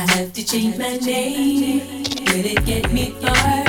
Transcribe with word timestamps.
I 0.00 0.10
have 0.12 0.32
to 0.32 0.42
change 0.42 0.78
my 0.78 0.96
name. 0.96 1.80
Will 2.24 2.46
it 2.46 2.64
get 2.64 2.90
me 2.90 3.10
far? 3.20 3.64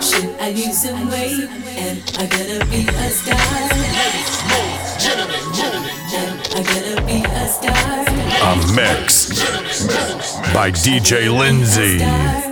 Should 0.00 0.34
I 0.40 0.52
lose 0.52 0.80
some 0.80 1.10
weight? 1.10 1.44
Am 1.44 2.00
I 2.16 2.24
gonna 2.24 2.64
be 2.70 2.88
a 2.88 3.10
star? 3.10 3.36
Am 5.04 5.28
I 6.56 6.62
gonna 6.64 7.04
be 7.04 7.22
a 7.22 7.48
star? 7.48 8.00
A 8.48 8.56
mix 8.74 9.28
by 10.54 10.70
DJ 10.70 11.28
Lindsay. 11.28 12.47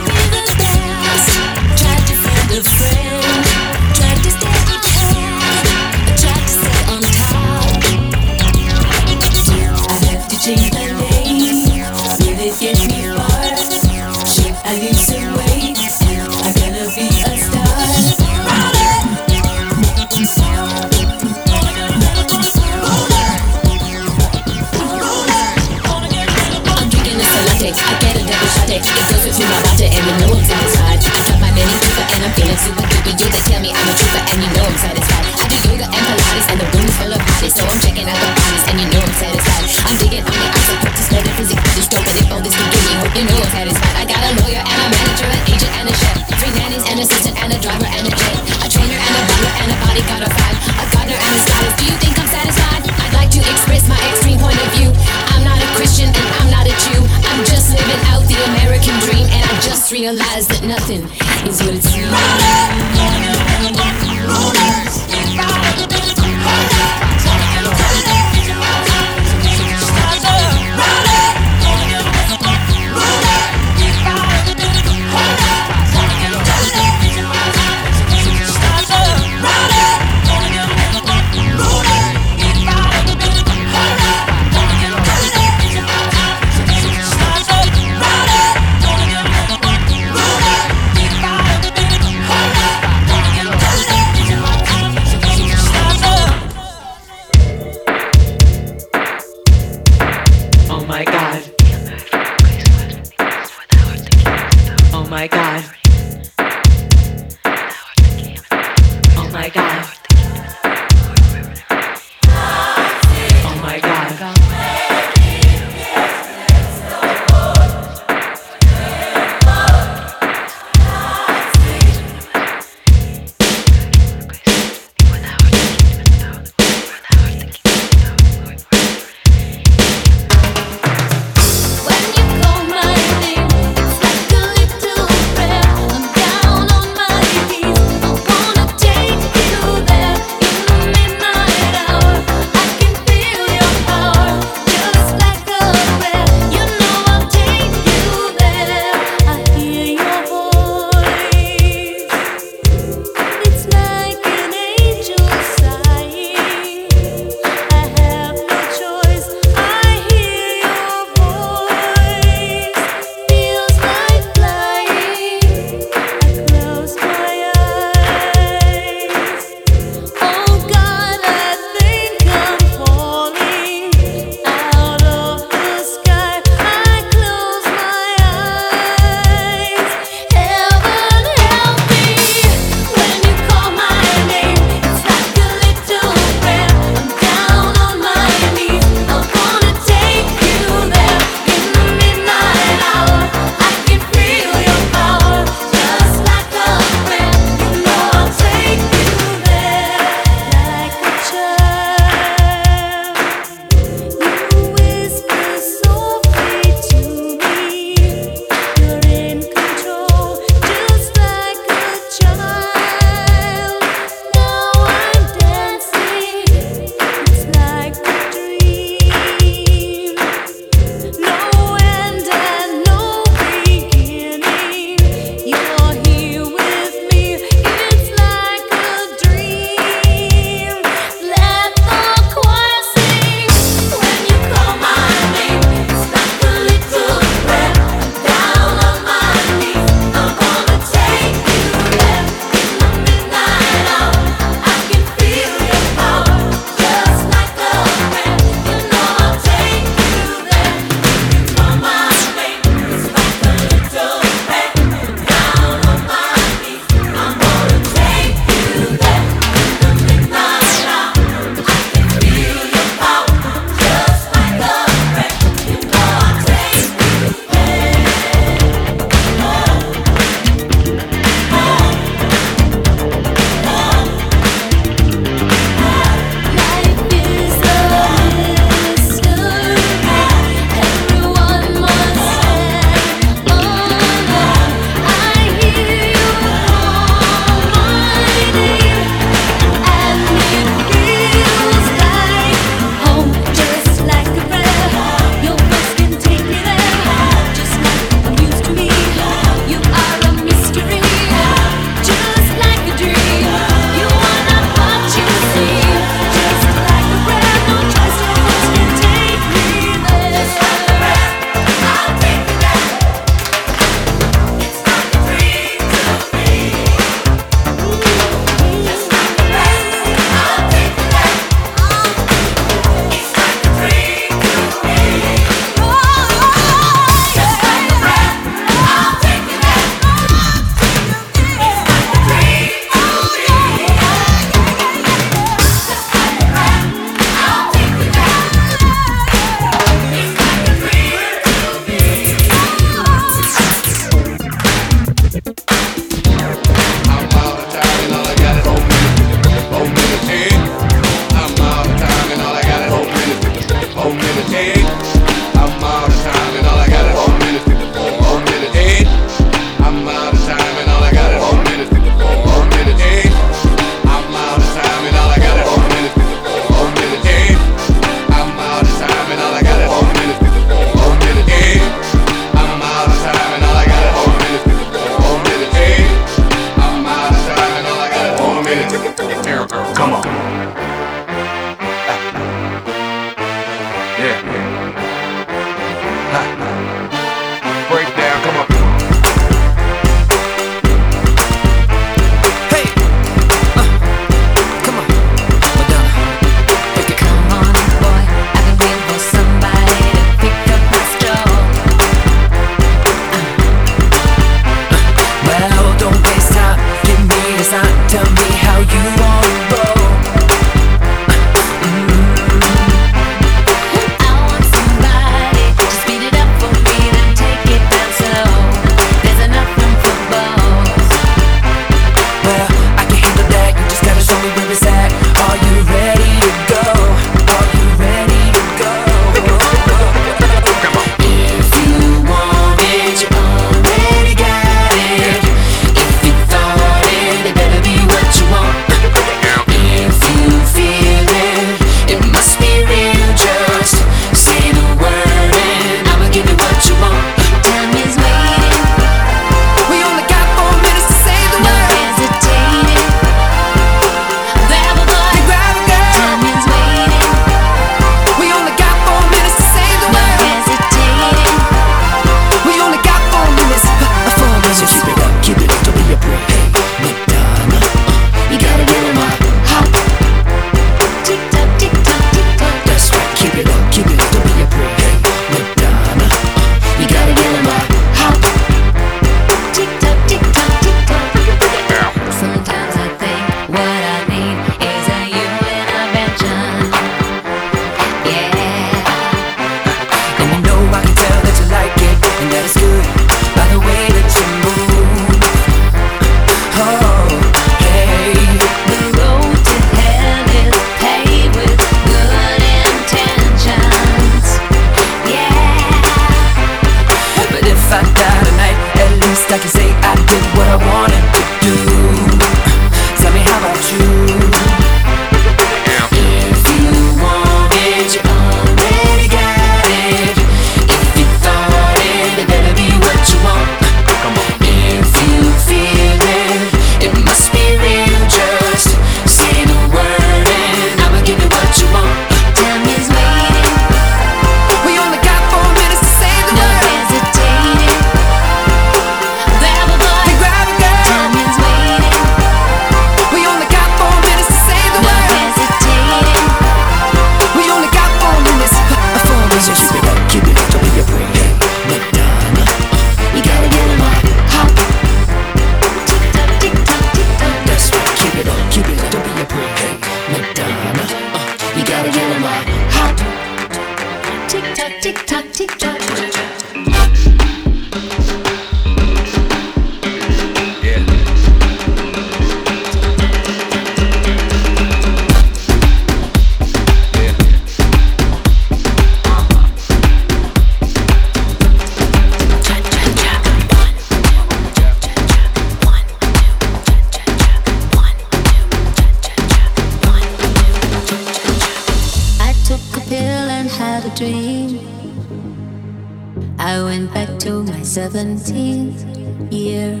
I 596.72 596.82
went 596.82 597.12
back 597.12 597.28
to 597.40 597.62
my 597.64 597.80
17th 597.80 599.52
year, 599.52 600.00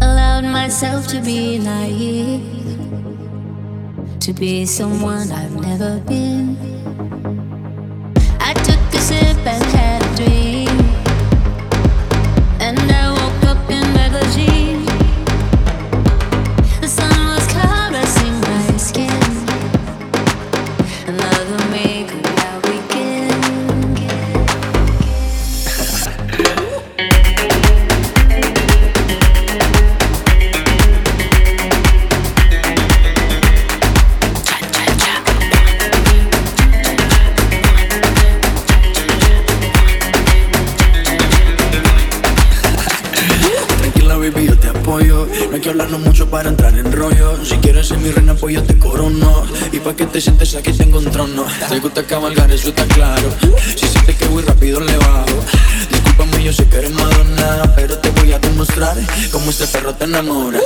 allowed 0.00 0.44
myself 0.44 1.08
to 1.08 1.20
be 1.20 1.58
naive, 1.58 2.46
to 4.20 4.32
be 4.32 4.66
someone 4.66 5.32
I've 5.32 5.56
never 5.60 5.98
been. 6.06 6.56
I 8.38 8.52
took 8.52 8.78
a 8.94 9.00
sip 9.00 9.44
and 9.44 9.64
had 9.74 10.00
a 10.00 10.16
dream. 10.16 10.49
Te 51.70 51.78
gusta 51.78 52.02
cabalgar, 52.02 52.50
eso 52.50 52.70
está 52.70 52.84
claro. 52.86 53.32
Si 53.76 53.86
sientes 53.86 54.16
que 54.16 54.26
voy 54.26 54.42
rápido, 54.42 54.80
le 54.80 54.96
bajo. 54.96 55.44
Discúlpame, 55.88 56.42
yo 56.42 56.52
sé 56.52 56.66
que 56.66 56.78
eres 56.78 56.90
Madonna, 56.90 57.72
pero 57.76 57.96
te 57.96 58.10
voy 58.10 58.32
a 58.32 58.40
demostrar 58.40 58.96
cómo 59.30 59.50
este 59.50 59.68
perro 59.68 59.94
te 59.94 60.04
enamora. 60.04 60.58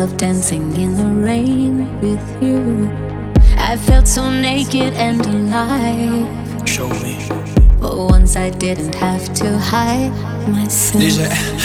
myself 0.00 0.18
dancing 0.18 0.74
in 0.76 0.96
the 0.96 1.26
rain 1.26 2.00
with 2.00 2.42
you. 2.42 2.88
I 3.58 3.76
felt 3.76 4.08
so 4.08 4.30
naked 4.30 4.94
and 4.94 5.20
alive. 5.26 6.26
Show 6.66 6.88
me. 6.88 7.18
But 7.78 7.98
once 7.98 8.34
I 8.34 8.48
didn't 8.48 8.94
have 8.94 9.34
to 9.34 9.58
hide 9.58 10.12
myself. 10.48 11.59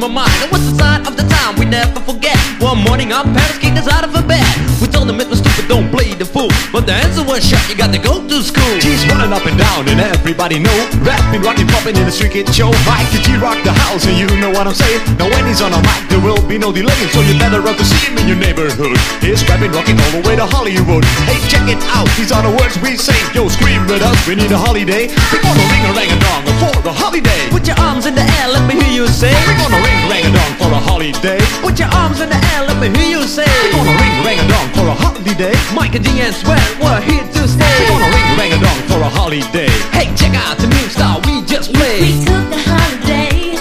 My 0.00 0.08
mind. 0.08 0.32
It 0.40 0.48
was 0.48 0.64
the 0.64 0.74
sign 0.80 1.04
of 1.04 1.16
the 1.20 1.28
time? 1.28 1.60
We 1.60 1.68
never 1.68 2.00
forget. 2.00 2.36
One 2.56 2.80
morning, 2.88 3.12
our 3.12 3.24
parents 3.24 3.60
kicked 3.60 3.76
us 3.76 3.84
out 3.84 4.00
of 4.00 4.16
a 4.16 4.24
bed. 4.24 4.48
We 4.80 4.88
told 4.88 5.12
them 5.12 5.20
it 5.20 5.28
was 5.28 5.44
stupid, 5.44 5.68
don't 5.68 5.92
play 5.92 6.16
the 6.16 6.24
fool. 6.24 6.48
But 6.72 6.88
the 6.88 6.96
answer 6.96 7.20
was 7.20 7.44
shut, 7.44 7.60
you 7.68 7.76
got 7.76 7.92
to 7.92 8.00
go 8.00 8.24
to 8.24 8.36
school. 8.40 8.80
G's 8.80 9.04
running 9.12 9.28
up 9.28 9.44
and 9.44 9.60
down 9.60 9.84
and 9.92 10.00
everybody 10.00 10.56
know. 10.56 10.72
Rapping, 11.04 11.44
rocking, 11.44 11.68
popping 11.68 12.00
in 12.00 12.08
the 12.08 12.12
street 12.12 12.32
kid 12.32 12.48
show. 12.48 12.72
Mike 12.88 13.04
the 13.12 13.20
G 13.20 13.36
rock 13.36 13.60
the 13.60 13.76
house? 13.76 14.08
And 14.08 14.16
you 14.16 14.24
know 14.40 14.48
what 14.48 14.64
I'm 14.64 14.72
saying. 14.72 15.04
Now 15.20 15.28
when 15.28 15.44
he's 15.44 15.60
on 15.60 15.76
a 15.76 15.80
mic 15.84 16.08
there 16.08 16.22
will 16.24 16.40
be 16.48 16.56
no 16.56 16.72
delay 16.72 16.96
So 17.12 17.20
you 17.20 17.36
better 17.36 17.60
run 17.60 17.76
to 17.76 17.84
see 17.84 18.08
him 18.08 18.16
in 18.16 18.24
your 18.24 18.40
neighborhood. 18.40 18.96
He's 19.20 19.44
rapping, 19.44 19.76
rocking 19.76 20.00
all 20.00 20.12
the 20.16 20.24
way 20.24 20.32
to 20.40 20.48
Hollywood. 20.48 21.04
Hey 21.28 21.36
check 21.52 21.68
it 21.68 21.80
out, 21.92 22.08
these 22.16 22.32
are 22.32 22.40
the 22.40 22.56
words 22.56 22.80
we 22.80 22.96
say. 22.96 23.20
Yo 23.36 23.52
scream 23.52 23.84
with 23.84 24.00
us, 24.00 24.16
we 24.24 24.32
need 24.32 24.48
a 24.48 24.56
holiday. 24.56 25.12
Gonna 25.12 25.64
ring 25.68 25.84
a 25.84 25.92
rang 25.92 26.08
a 26.08 26.16
dong 26.24 26.42
for 26.56 26.72
the 26.80 26.92
holiday. 26.92 27.52
Put 27.52 27.68
your 27.68 27.76
arms 27.76 28.08
in 28.08 28.16
the 28.16 28.24
air, 28.40 28.48
let 28.48 28.64
me 28.64 28.79
hear 28.90 29.02
you 29.02 29.08
say. 29.08 29.32
We're 29.46 29.56
gonna 29.56 29.82
ring 29.86 30.10
rang 30.10 30.26
a 30.26 30.32
dong 30.34 30.54
for 30.58 30.70
a 30.72 30.80
holiday 30.80 31.38
Put 31.62 31.78
your 31.78 31.88
arms 31.94 32.20
in 32.20 32.28
the 32.28 32.40
air, 32.52 32.66
let 32.66 32.78
me 32.80 32.88
hear 32.98 33.18
you 33.18 33.26
say. 33.26 33.46
We're 33.46 33.72
gonna 33.72 33.94
ring 34.02 34.16
rang 34.26 34.38
a 34.38 34.48
dong 34.48 34.68
for 34.74 34.86
a 34.88 34.94
holiday 34.94 35.54
Mike 35.74 35.94
and 35.94 36.04
G 36.04 36.20
and 36.20 36.34
Sven, 36.34 36.58
we're 36.82 37.00
here 37.00 37.22
to 37.22 37.48
stay. 37.48 37.74
We're 37.78 37.98
gonna 37.98 38.10
ring 38.14 38.30
rang 38.38 38.52
a 38.52 38.60
dong 38.60 38.80
for 38.90 39.00
a 39.00 39.08
holiday 39.08 39.70
Hey, 39.94 40.10
check 40.16 40.34
out 40.34 40.58
the 40.58 40.66
new 40.66 40.86
style 40.90 41.20
we 41.26 41.42
just 41.46 41.70
We 41.70 42.24
took 42.24 42.50
a 42.50 42.60
holiday. 42.66 43.56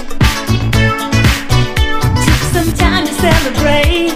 Took 2.26 2.42
some 2.54 2.72
time 2.74 3.06
to 3.06 3.14
celebrate. 3.14 4.09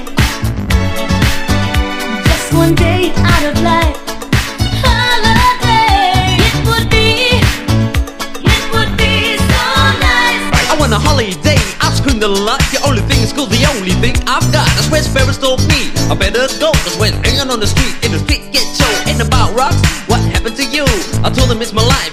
Only 13.83 13.99
thing 13.99 14.15
I've 14.27 14.47
got. 14.55 14.63
That's 14.79 14.89
where 14.89 15.01
Sparrows 15.01 15.37
told 15.37 15.59
me. 15.67 15.91
I 16.07 16.15
better 16.15 16.47
go. 16.57 16.71
Cause 16.87 16.95
when 16.97 17.11
hanging 17.25 17.51
on 17.51 17.59
the 17.59 17.67
street, 17.67 17.93
in 18.05 18.13
the 18.13 18.19
street 18.19 18.47
get 18.55 18.63
show. 18.71 18.87
Ain't 19.11 19.19
about 19.19 19.53
rocks. 19.53 19.75
What 20.07 20.21
happened 20.31 20.55
to 20.55 20.63
you? 20.63 20.85
I 21.19 21.29
told 21.29 21.49
them 21.49 21.61
it's 21.61 21.73
my 21.73 21.83
life 21.83 22.12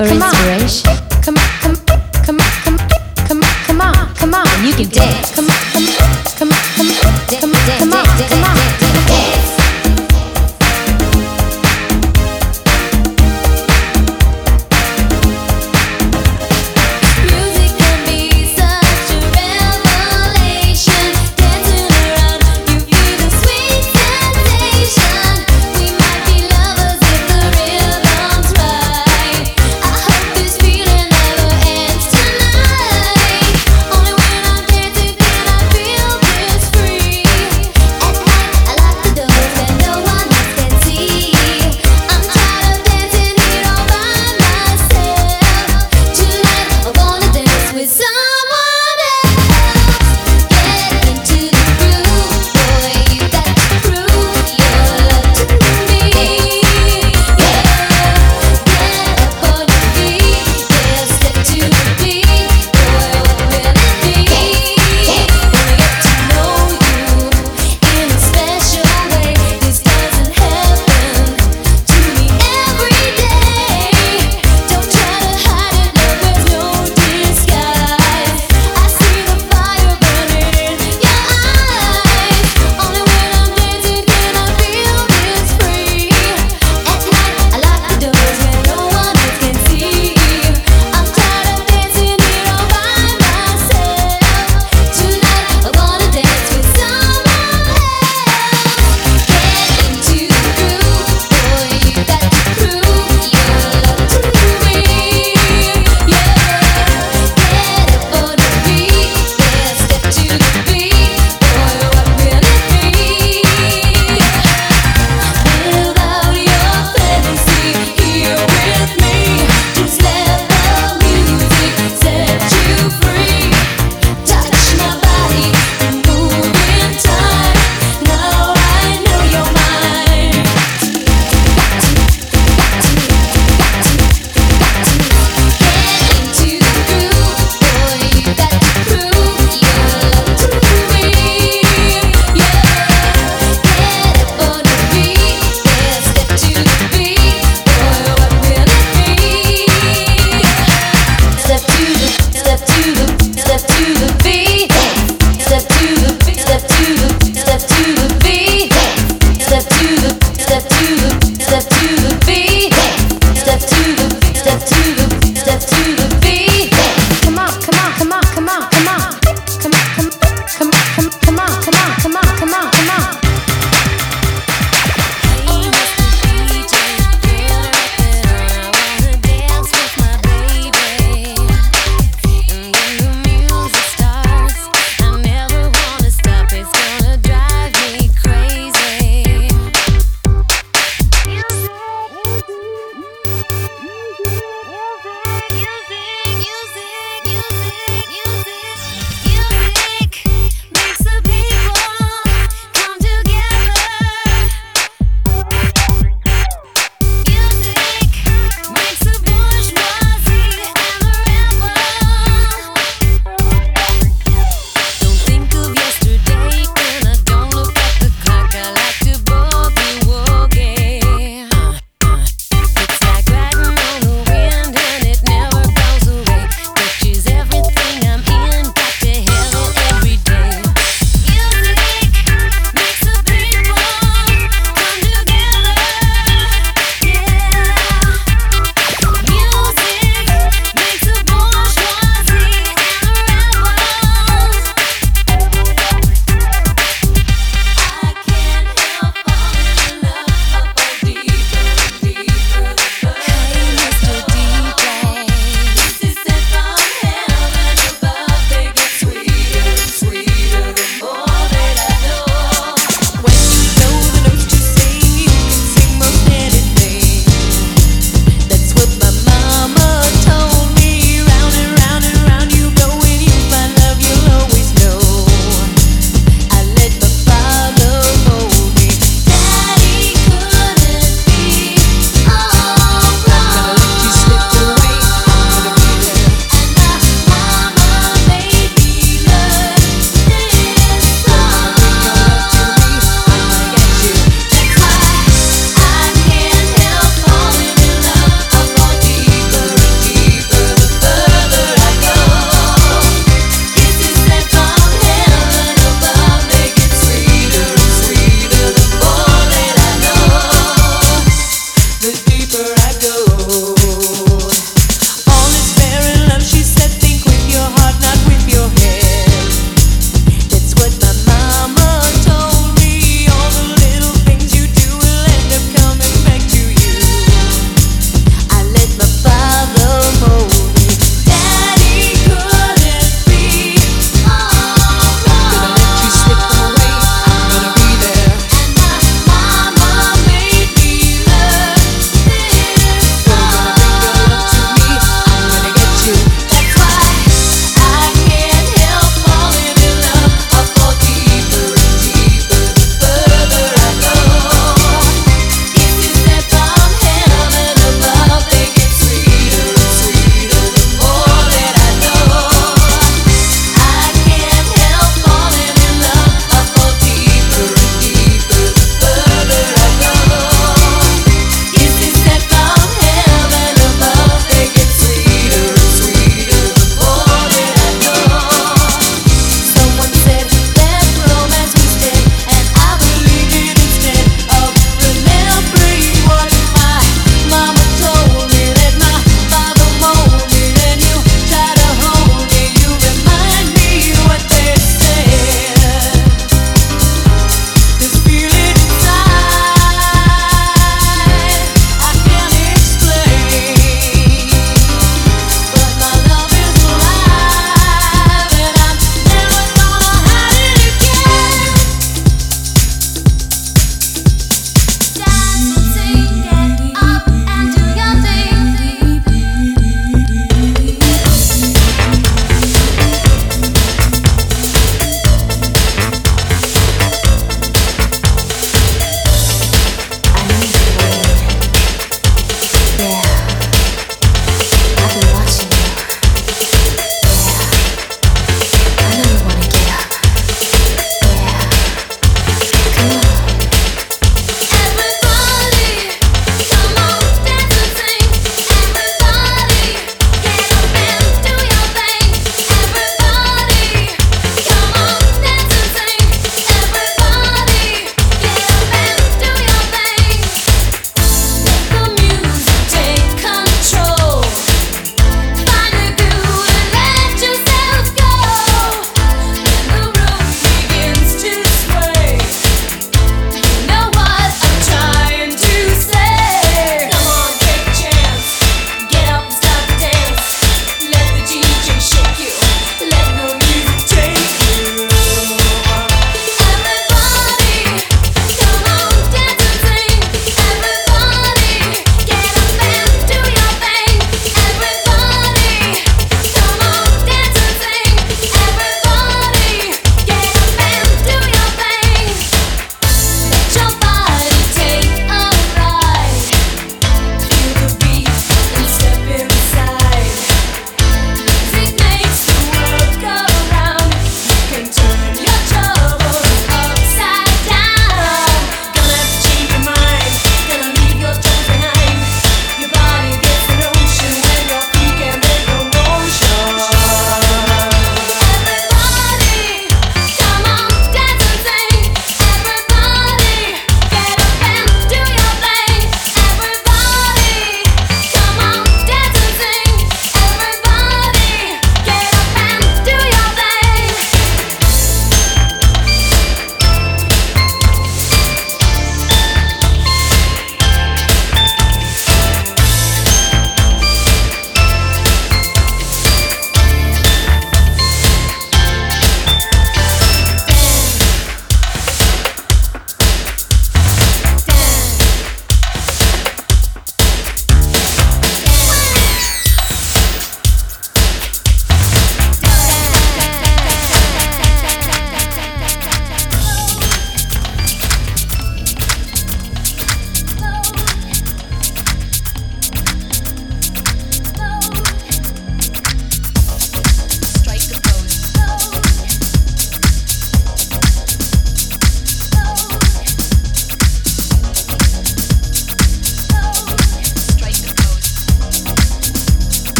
For 0.00 0.06
inspiration. 0.06 0.88
And 4.60 4.68
you 4.68 4.74
can 4.74 4.88
dance. 4.88 5.34
Come 5.34 5.44
on, 5.44 5.44
come 5.44 5.49
on, 5.49 5.49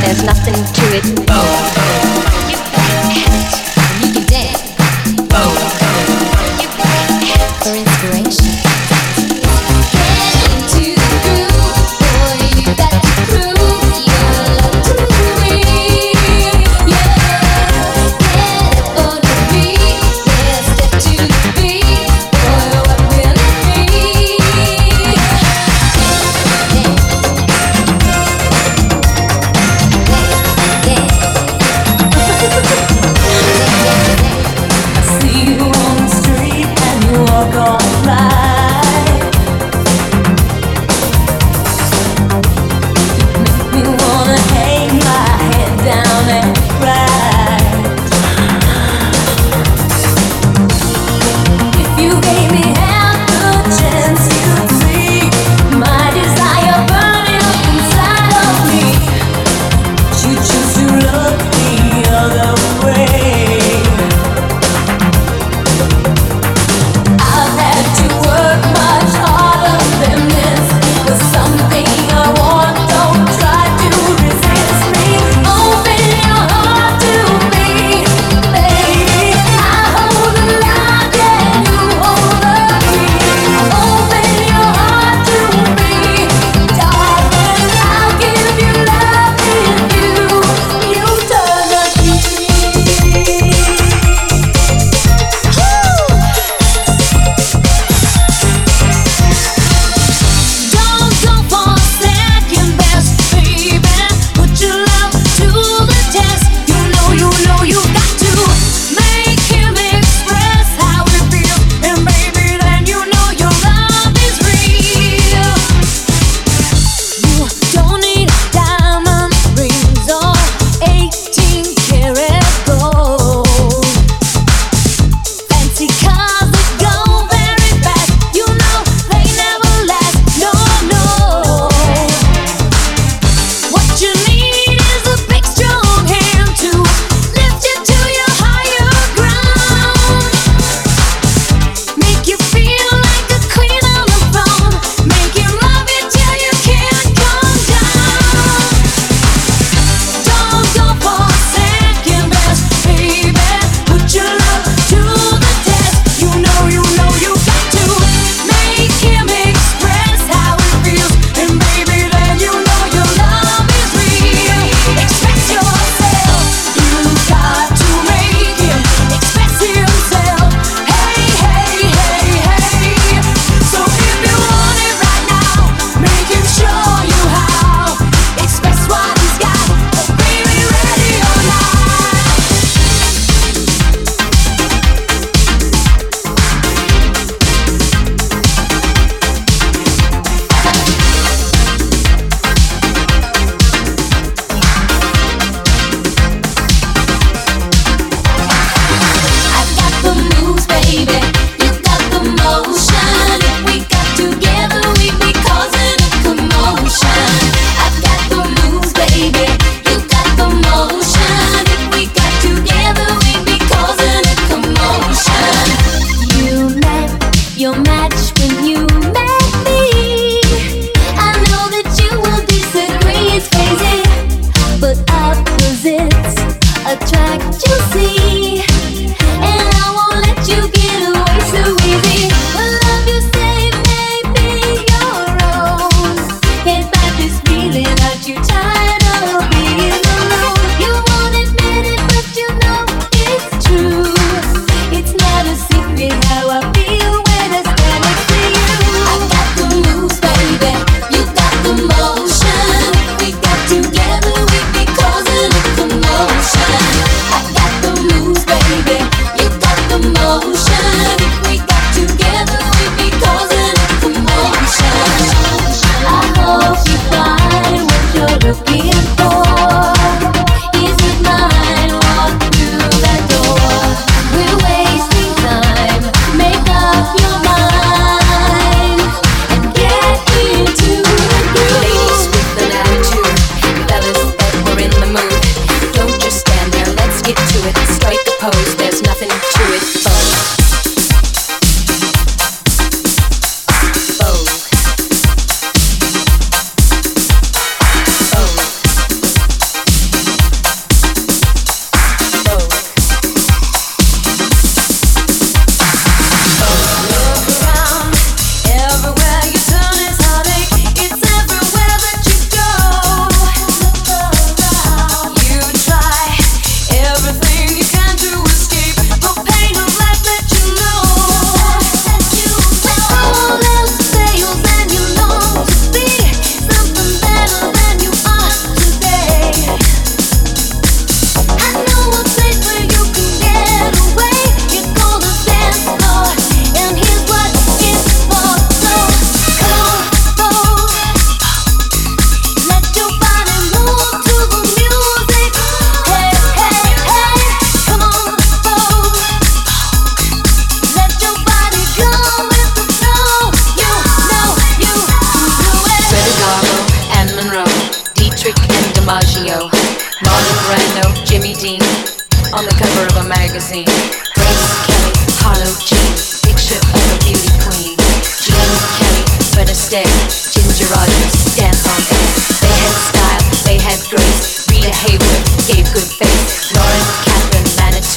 there's 0.00 0.22
nothing 0.22 0.54
to 0.54 0.82
it. 0.96 1.04
You 2.04 2.09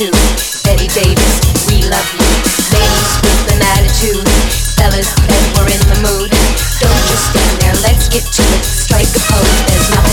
too. 0.04 0.12
Bette 0.64 0.88
Davis, 0.88 1.40
we 1.68 1.80
love 1.88 2.10
you. 2.20 2.28
Ladies 2.76 3.12
with 3.24 3.56
an 3.56 3.62
attitude, 3.78 4.28
fellas, 4.76 5.16
bet 5.28 5.44
we're 5.56 5.72
in 5.72 5.80
the 5.88 6.00
mood. 6.04 6.32
Don't 6.82 7.04
just 7.08 7.32
stand 7.32 7.62
there, 7.62 7.76
let's 7.84 8.10
get 8.10 8.24
to 8.24 8.44
it. 8.44 8.64
Strike 8.66 9.08
a 9.16 9.22
pose, 9.32 9.66
there's 9.68 9.90
nothing. 9.92 10.13